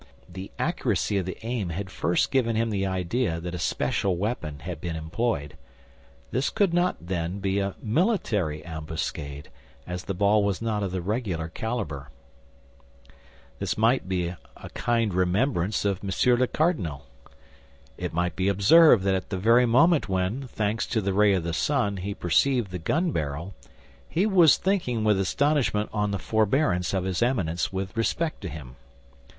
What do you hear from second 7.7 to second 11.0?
military ambuscade, as the ball was not of